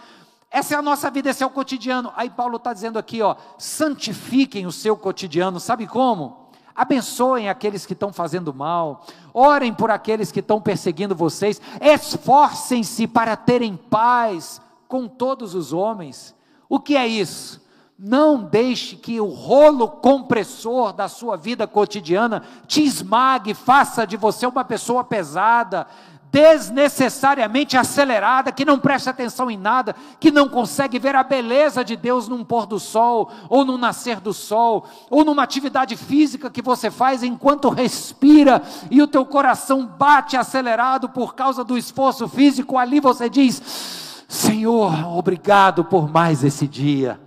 [0.50, 2.12] essa é a nossa vida, esse é o cotidiano.
[2.16, 6.48] Aí Paulo está dizendo aqui, ó, santifiquem o seu cotidiano, sabe como?
[6.74, 13.36] Abençoem aqueles que estão fazendo mal, orem por aqueles que estão perseguindo vocês, esforcem-se para
[13.36, 16.34] terem paz com todos os homens.
[16.68, 17.60] O que é isso?
[17.98, 24.46] Não deixe que o rolo compressor da sua vida cotidiana te esmague, faça de você
[24.46, 25.84] uma pessoa pesada,
[26.30, 31.96] desnecessariamente acelerada, que não presta atenção em nada, que não consegue ver a beleza de
[31.96, 36.62] Deus num pôr do sol, ou no nascer do sol, ou numa atividade física que
[36.62, 42.76] você faz enquanto respira e o teu coração bate acelerado por causa do esforço físico,
[42.76, 47.20] ali você diz: Senhor, obrigado por mais esse dia.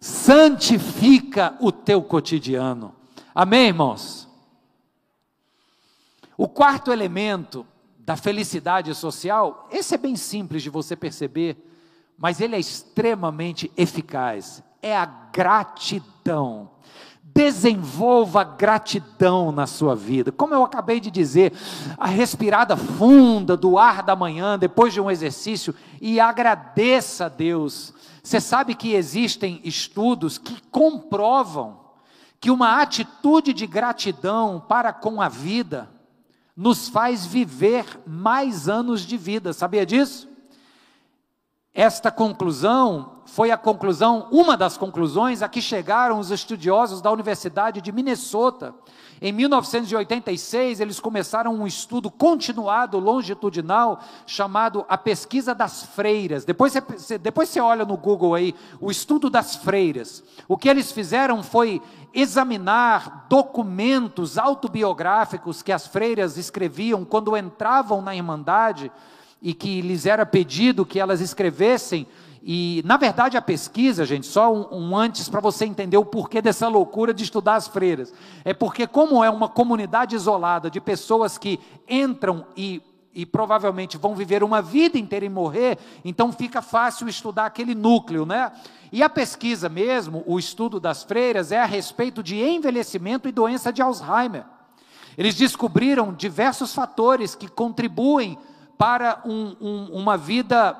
[0.00, 2.94] Santifica o teu cotidiano.
[3.34, 4.28] Amém, irmãos?
[6.36, 7.66] O quarto elemento
[8.08, 11.62] da felicidade social, esse é bem simples de você perceber,
[12.16, 14.62] mas ele é extremamente eficaz.
[14.80, 16.70] É a gratidão.
[17.22, 20.32] Desenvolva gratidão na sua vida.
[20.32, 21.52] Como eu acabei de dizer,
[21.98, 27.92] a respirada funda do ar da manhã, depois de um exercício, e agradeça a Deus.
[28.22, 31.78] Você sabe que existem estudos que comprovam
[32.40, 35.90] que uma atitude de gratidão para com a vida,
[36.58, 39.52] nos faz viver mais anos de vida.
[39.52, 40.28] Sabia disso?
[41.72, 47.80] Esta conclusão foi a conclusão, uma das conclusões a que chegaram os estudiosos da Universidade
[47.80, 48.74] de Minnesota.
[49.20, 56.44] Em 1986, eles começaram um estudo continuado, longitudinal, chamado A Pesquisa das Freiras.
[56.44, 60.22] Depois você, depois você olha no Google aí, o estudo das freiras.
[60.46, 61.82] O que eles fizeram foi
[62.14, 68.90] examinar documentos autobiográficos que as freiras escreviam quando entravam na Irmandade
[69.42, 72.06] e que lhes era pedido que elas escrevessem.
[72.42, 76.40] E, na verdade, a pesquisa, gente, só um, um antes para você entender o porquê
[76.40, 78.12] dessa loucura de estudar as freiras.
[78.44, 81.58] É porque, como é uma comunidade isolada de pessoas que
[81.88, 82.82] entram e
[83.18, 88.24] e provavelmente vão viver uma vida inteira e morrer, então fica fácil estudar aquele núcleo,
[88.24, 88.52] né?
[88.92, 93.72] E a pesquisa mesmo, o estudo das freiras, é a respeito de envelhecimento e doença
[93.72, 94.44] de Alzheimer.
[95.16, 98.38] Eles descobriram diversos fatores que contribuem
[98.78, 100.76] para um, um, uma vida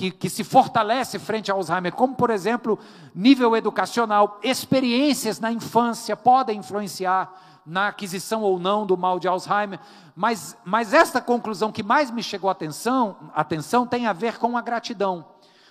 [0.00, 2.78] que, que, se fortalece frente ao Alzheimer, como por exemplo,
[3.14, 7.30] nível educacional, experiências na infância podem influenciar
[7.66, 9.78] na aquisição ou não do mal de Alzheimer,
[10.16, 14.56] mas, mas esta conclusão que mais me chegou a atenção, atenção tem a ver com
[14.56, 15.26] a gratidão.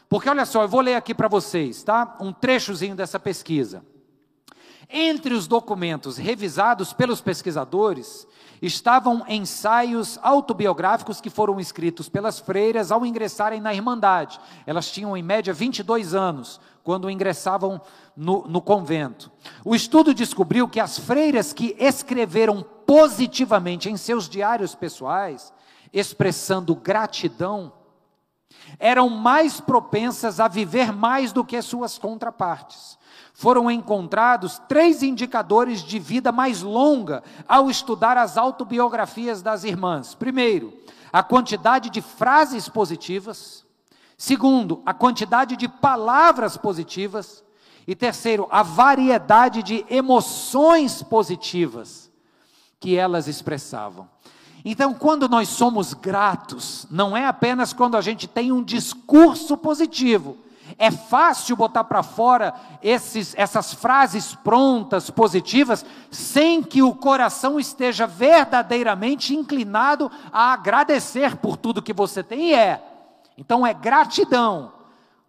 [0.08, 2.16] Porque olha só, eu vou ler aqui para vocês, tá?
[2.20, 3.84] Um trechozinho dessa pesquisa.
[4.92, 8.28] Entre os documentos revisados pelos pesquisadores,
[8.60, 14.40] estavam ensaios autobiográficos que foram escritos pelas freiras ao ingressarem na Irmandade.
[14.66, 17.80] Elas tinham em média 22 anos quando ingressavam
[18.18, 19.32] no, no convento.
[19.64, 25.54] O estudo descobriu que as freiras que escreveram positivamente em seus diários pessoais,
[25.94, 27.72] expressando gratidão,
[28.80, 32.99] eram mais propensas a viver mais do que suas contrapartes
[33.40, 40.14] foram encontrados três indicadores de vida mais longa ao estudar as autobiografias das irmãs.
[40.14, 40.74] Primeiro,
[41.10, 43.66] a quantidade de frases positivas.
[44.18, 47.42] Segundo, a quantidade de palavras positivas.
[47.88, 52.12] E terceiro, a variedade de emoções positivas
[52.78, 54.10] que elas expressavam.
[54.66, 60.36] Então, quando nós somos gratos, não é apenas quando a gente tem um discurso positivo
[60.78, 68.06] é fácil botar para fora esses, essas frases prontas, positivas, sem que o coração esteja
[68.06, 72.84] verdadeiramente inclinado a agradecer por tudo que você tem e é.
[73.38, 74.74] Então é gratidão.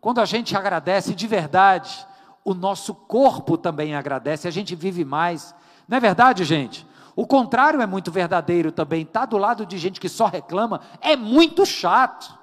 [0.01, 2.07] Quando a gente agradece de verdade,
[2.45, 5.55] o nosso corpo também agradece, a gente vive mais.
[5.87, 6.87] Não é verdade, gente?
[7.15, 9.03] O contrário é muito verdadeiro também.
[9.03, 12.40] Está do lado de gente que só reclama, é muito chato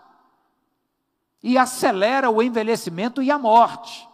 [1.48, 4.06] e acelera o envelhecimento e a morte.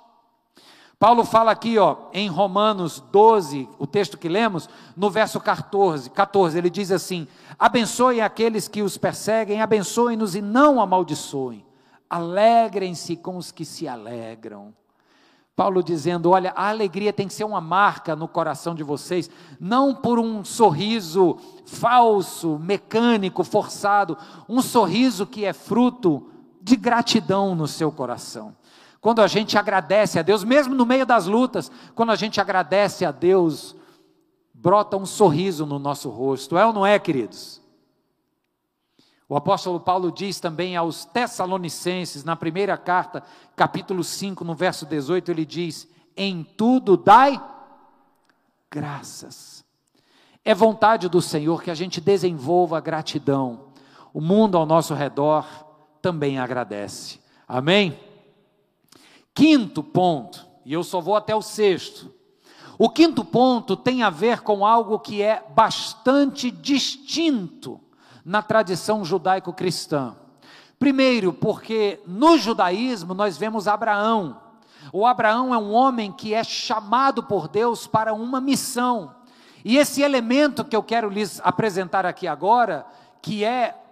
[0.99, 6.55] Paulo fala aqui, ó, em Romanos 12, o texto que lemos, no verso 14, 14,
[6.55, 7.27] ele diz assim:
[7.57, 11.65] Abençoe aqueles que os perseguem, abençoem-nos e não amaldiçoem.
[12.07, 14.71] Alegrem-se com os que se alegram.
[15.55, 19.27] Paulo dizendo: Olha, a alegria tem que ser uma marca no coração de vocês,
[19.59, 24.15] não por um sorriso falso, mecânico, forçado,
[24.47, 26.29] um sorriso que é fruto
[26.63, 28.55] de gratidão no seu coração.
[29.01, 33.03] Quando a gente agradece a Deus, mesmo no meio das lutas, quando a gente agradece
[33.03, 33.75] a Deus,
[34.53, 37.61] brota um sorriso no nosso rosto, é ou não é, queridos?
[39.27, 43.23] O apóstolo Paulo diz também aos Tessalonicenses, na primeira carta,
[43.57, 47.41] capítulo 5, no verso 18, ele diz: Em tudo dai
[48.71, 49.65] graças.
[50.45, 53.73] É vontade do Senhor que a gente desenvolva a gratidão.
[54.13, 55.45] O mundo ao nosso redor
[56.03, 57.17] também agradece.
[57.47, 57.97] Amém?
[59.33, 62.13] Quinto ponto, e eu só vou até o sexto.
[62.77, 67.79] O quinto ponto tem a ver com algo que é bastante distinto
[68.25, 70.17] na tradição judaico-cristã.
[70.77, 74.41] Primeiro, porque no judaísmo nós vemos Abraão.
[74.91, 79.15] O Abraão é um homem que é chamado por Deus para uma missão.
[79.63, 82.85] E esse elemento que eu quero lhes apresentar aqui agora,
[83.21, 83.82] que é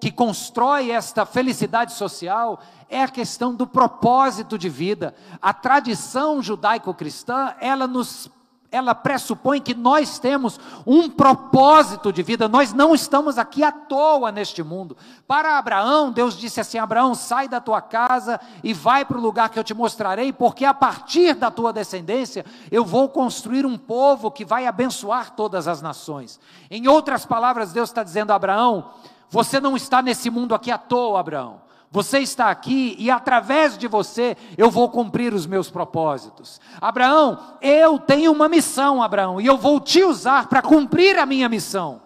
[0.00, 5.14] que constrói esta felicidade social é a questão do propósito de vida.
[5.40, 8.30] A tradição judaico-cristã, ela nos
[8.74, 14.32] ela pressupõe que nós temos um propósito de vida, nós não estamos aqui à toa
[14.32, 14.96] neste mundo.
[15.28, 19.48] Para Abraão, Deus disse assim: Abraão, sai da tua casa e vai para o lugar
[19.48, 24.28] que eu te mostrarei, porque a partir da tua descendência eu vou construir um povo
[24.28, 26.40] que vai abençoar todas as nações.
[26.68, 28.90] Em outras palavras, Deus está dizendo a Abraão:
[29.34, 31.60] você não está nesse mundo aqui à toa, Abraão.
[31.90, 36.60] Você está aqui e através de você eu vou cumprir os meus propósitos.
[36.80, 41.48] Abraão, eu tenho uma missão, Abraão, e eu vou te usar para cumprir a minha
[41.48, 42.00] missão.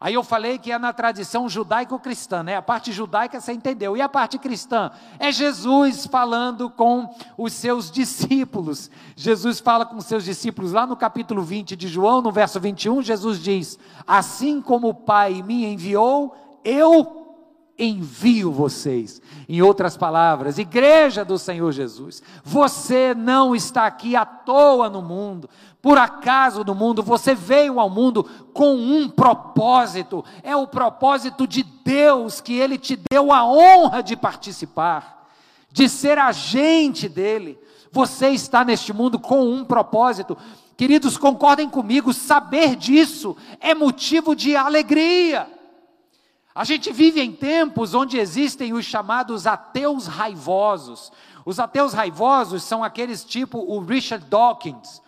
[0.00, 2.56] Aí eu falei que é na tradição judaico-cristã, né?
[2.56, 3.96] A parte judaica você entendeu.
[3.96, 4.92] E a parte cristã?
[5.18, 8.92] É Jesus falando com os seus discípulos.
[9.16, 13.02] Jesus fala com os seus discípulos lá no capítulo 20 de João, no verso 21,
[13.02, 13.76] Jesus diz:
[14.06, 17.17] Assim como o Pai me enviou, eu
[17.78, 19.22] envio vocês.
[19.48, 25.48] Em outras palavras, igreja do Senhor Jesus, você não está aqui à toa no mundo,
[25.80, 31.62] por acaso no mundo, você veio ao mundo com um propósito, é o propósito de
[31.62, 35.28] Deus que Ele te deu a honra de participar,
[35.70, 37.58] de ser agente dEle.
[37.92, 40.36] Você está neste mundo com um propósito.
[40.76, 45.57] Queridos, concordem comigo, saber disso é motivo de alegria.
[46.58, 51.12] A gente vive em tempos onde existem os chamados ateus raivosos.
[51.46, 55.00] Os ateus raivosos são aqueles tipo o Richard Dawkins.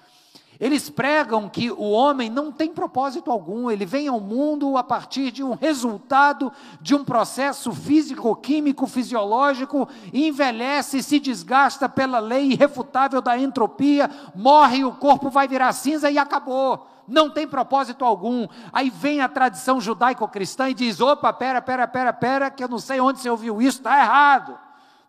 [0.61, 5.33] Eles pregam que o homem não tem propósito algum, ele vem ao mundo a partir
[5.33, 13.21] de um resultado de um processo físico, químico, fisiológico, envelhece, se desgasta pela lei irrefutável
[13.21, 16.87] da entropia, morre, o corpo vai virar cinza e acabou.
[17.11, 18.47] Não tem propósito algum.
[18.73, 22.79] Aí vem a tradição judaico-cristã e diz: opa, pera, pera, pera, pera, que eu não
[22.79, 24.57] sei onde você ouviu isso, está errado.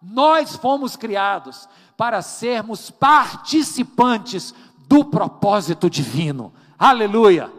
[0.01, 4.55] Nós fomos criados para sermos participantes
[4.87, 6.51] do propósito divino.
[6.77, 7.51] Aleluia!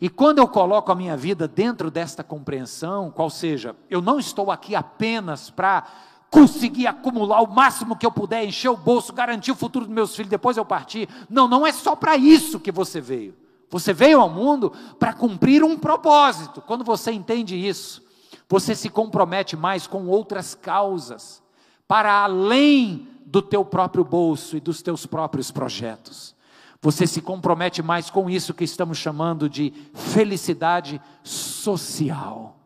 [0.00, 4.50] E quando eu coloco a minha vida dentro desta compreensão, qual seja, eu não estou
[4.50, 5.86] aqui apenas para
[6.30, 10.14] conseguir acumular o máximo que eu puder, encher o bolso, garantir o futuro dos meus
[10.14, 11.08] filhos, depois eu partir.
[11.28, 13.34] Não, não é só para isso que você veio.
[13.68, 16.60] Você veio ao mundo para cumprir um propósito.
[16.60, 18.02] Quando você entende isso,
[18.48, 21.42] você se compromete mais com outras causas,
[21.86, 26.34] para além do teu próprio bolso e dos teus próprios projetos.
[26.82, 32.56] Você se compromete mais com isso que estamos chamando de felicidade social.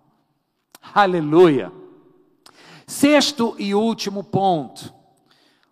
[0.95, 1.84] Aleluia.
[2.87, 4.93] Sexto e último ponto,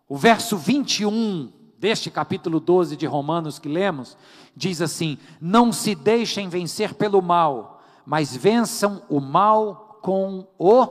[0.09, 4.17] o verso 21 deste capítulo 12 de Romanos que lemos,
[4.57, 10.87] diz assim: Não se deixem vencer pelo mal, mas vençam o mal com o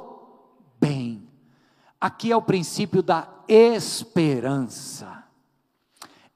[0.80, 1.28] bem.
[1.99, 5.24] Aqui é o princípio da esperança.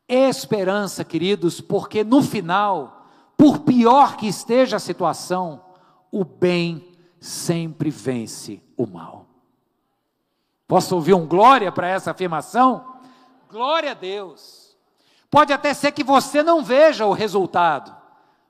[0.07, 5.63] Esperança, queridos, porque no final, por pior que esteja a situação,
[6.11, 9.34] o bem sempre vence o mal.
[10.67, 12.95] Posso ouvir um glória para essa afirmação?
[13.49, 14.75] Glória a Deus.
[15.29, 17.95] Pode até ser que você não veja o resultado,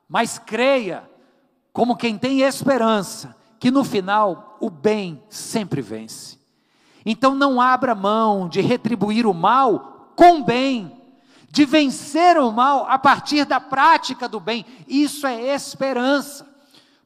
[0.08, 1.10] mas creia,
[1.74, 6.40] como quem tem esperança, que no final o bem sempre vence.
[7.06, 11.02] Então não abra mão de retribuir o mal com bem,
[11.50, 14.66] de vencer o mal a partir da prática do bem.
[14.88, 16.55] Isso é esperança.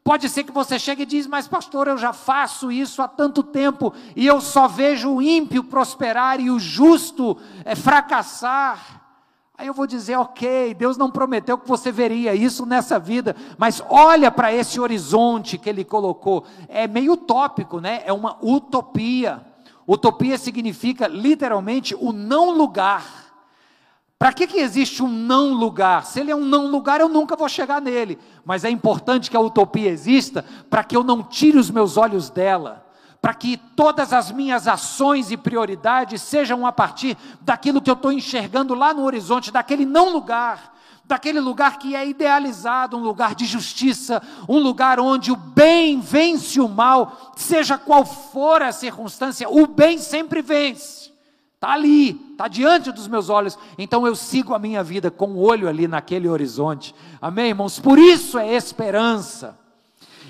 [0.10, 3.44] Pode ser que você chegue e diz, mas pastor, eu já faço isso há tanto
[3.44, 9.04] tempo e eu só vejo o ímpio prosperar e o justo é, fracassar.
[9.56, 13.84] Aí eu vou dizer, ok, Deus não prometeu que você veria isso nessa vida, mas
[13.88, 16.44] olha para esse horizonte que Ele colocou.
[16.68, 18.02] É meio utópico, né?
[18.04, 19.46] É uma utopia.
[19.88, 23.29] Utopia significa literalmente o não lugar.
[24.20, 26.06] Para que, que existe um não lugar?
[26.06, 28.20] Se ele é um não lugar, eu nunca vou chegar nele.
[28.44, 32.30] Mas é importante que a utopia exista para que eu não tire os meus olhos
[32.30, 32.86] dela,
[33.22, 38.12] para que todas as minhas ações e prioridades sejam a partir daquilo que eu estou
[38.12, 43.44] enxergando lá no horizonte, daquele não lugar daquele lugar que é idealizado, um lugar de
[43.44, 49.66] justiça, um lugar onde o bem vence o mal, seja qual for a circunstância, o
[49.66, 51.12] bem sempre vence.
[51.60, 55.42] Está ali, está diante dos meus olhos, então eu sigo a minha vida com o
[55.42, 56.96] olho ali naquele horizonte.
[57.22, 57.78] Amém, irmãos?
[57.78, 59.60] Por isso é esperança.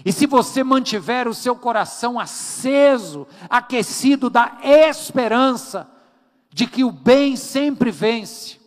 [0.04, 5.88] E se você mantiver o seu coração aceso, aquecido da esperança
[6.52, 8.60] de que o bem sempre vence,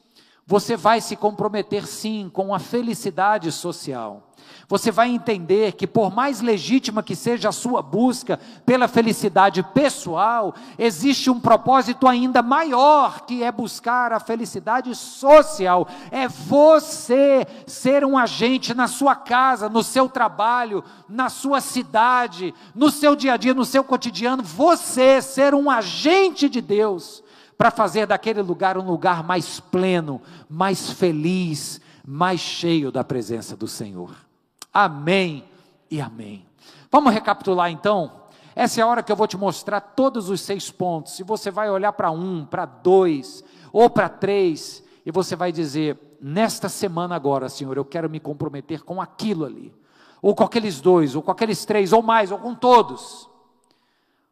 [0.47, 4.32] você vai se comprometer sim com a felicidade social.
[4.73, 10.55] Você vai entender que, por mais legítima que seja a sua busca pela felicidade pessoal,
[10.79, 15.87] existe um propósito ainda maior, que é buscar a felicidade social.
[16.11, 22.91] É você ser um agente na sua casa, no seu trabalho, na sua cidade, no
[22.91, 24.43] seu dia a dia, no seu cotidiano.
[24.43, 27.23] Você ser um agente de Deus
[27.59, 30.19] para fazer daquele lugar um lugar mais pleno,
[30.49, 34.32] mais feliz, mais cheio da presença do Senhor.
[34.73, 35.45] Amém
[35.91, 36.47] e amém.
[36.91, 38.23] Vamos recapitular então?
[38.55, 41.15] Essa é a hora que eu vou te mostrar todos os seis pontos.
[41.15, 43.43] Se você vai olhar para um, para dois
[43.73, 48.83] ou para três, e você vai dizer: nesta semana agora, Senhor, eu quero me comprometer
[48.83, 49.75] com aquilo ali,
[50.21, 53.29] ou com aqueles dois, ou com aqueles três, ou mais, ou com todos.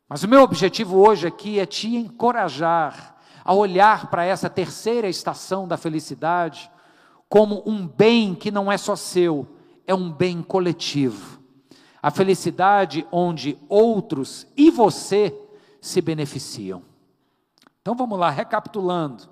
[0.09, 5.67] Mas o meu objetivo hoje aqui é te encorajar a olhar para essa terceira estação
[5.67, 6.71] da felicidade
[7.29, 9.47] como um bem que não é só seu,
[9.87, 11.41] é um bem coletivo.
[12.03, 15.35] A felicidade onde outros e você
[15.81, 16.83] se beneficiam.
[17.81, 19.29] Então vamos lá, recapitulando.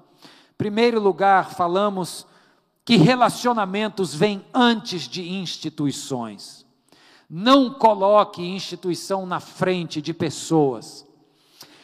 [0.56, 2.26] Primeiro lugar, falamos
[2.84, 6.66] que relacionamentos vêm antes de instituições.
[7.28, 11.06] Não coloque instituição na frente de pessoas.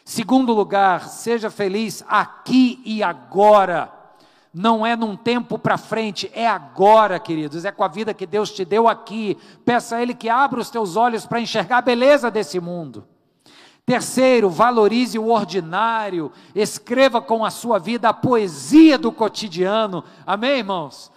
[0.05, 3.93] Segundo lugar, seja feliz aqui e agora.
[4.55, 7.65] Não é num tempo para frente, é agora, queridos.
[7.65, 9.37] É com a vida que Deus te deu aqui.
[9.65, 13.05] Peça a Ele que abra os teus olhos para enxergar a beleza desse mundo.
[13.85, 20.05] Terceiro, valorize o ordinário, escreva com a sua vida a poesia do cotidiano.
[20.25, 21.11] Amém, irmãos?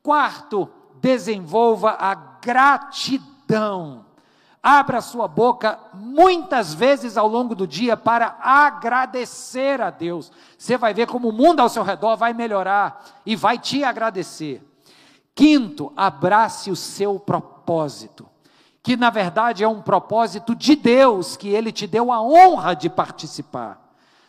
[0.00, 0.70] Quarto,
[1.00, 4.05] desenvolva a gratidão.
[4.68, 10.32] Abra sua boca muitas vezes ao longo do dia para agradecer a Deus.
[10.58, 14.60] Você vai ver como o mundo ao seu redor vai melhorar e vai te agradecer.
[15.36, 18.26] Quinto, abrace o seu propósito
[18.82, 22.88] que na verdade é um propósito de Deus, que Ele te deu a honra de
[22.88, 23.85] participar.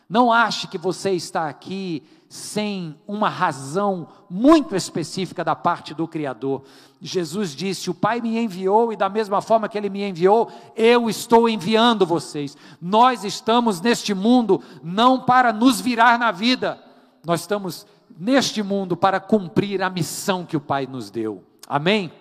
[0.10, 6.64] Não ache que você está aqui sem uma razão muito específica da parte do Criador.
[7.02, 11.10] Jesus disse: O Pai me enviou, e da mesma forma que Ele me enviou, eu
[11.10, 12.58] estou enviando vocês.
[12.82, 16.82] Nós estamos neste mundo não para nos virar na vida,
[17.26, 17.86] nós estamos
[18.18, 21.44] neste mundo para cumprir a missão que o Pai nos deu.
[21.68, 22.12] Amém?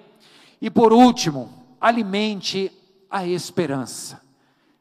[0.60, 1.48] E por último,
[1.80, 2.70] alimente
[3.10, 4.20] a esperança,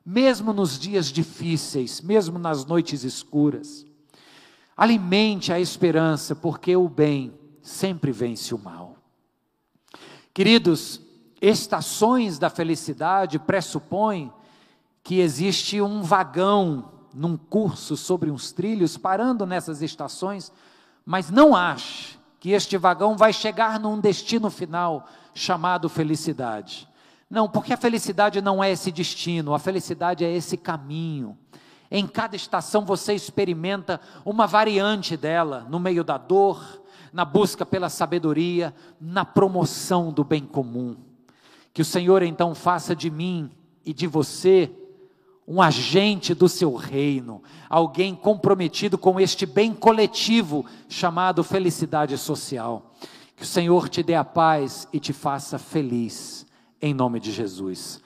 [0.06, 3.86] mesmo nos dias difíceis, mesmo nas noites escuras.
[4.78, 8.97] Alimente a esperança, porque o bem sempre vence o mal.
[10.34, 11.01] Queridos,
[11.41, 14.32] estações da felicidade pressupõem
[15.01, 20.51] que existe um vagão num curso sobre uns trilhos parando nessas estações,
[21.06, 26.88] mas não ache que este vagão vai chegar num destino final chamado felicidade.
[27.30, 31.38] Não, porque a felicidade não é esse destino, a felicidade é esse caminho.
[31.89, 37.89] Em cada estação você experimenta uma variante dela, no meio da dor, na busca pela
[37.89, 40.97] sabedoria, na promoção do bem comum.
[41.73, 43.49] Que o Senhor então faça de mim
[43.84, 44.71] e de você
[45.47, 52.93] um agente do seu reino, alguém comprometido com este bem coletivo chamado felicidade social.
[53.36, 56.45] Que o Senhor te dê a paz e te faça feliz
[56.86, 58.05] em nome de Jesus.